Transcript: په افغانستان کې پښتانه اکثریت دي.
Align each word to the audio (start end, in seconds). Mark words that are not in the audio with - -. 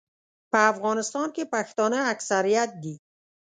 په 0.51 0.59
افغانستان 0.71 1.27
کې 1.35 1.43
پښتانه 1.53 1.97
اکثریت 2.13 2.69
دي. 2.83 2.95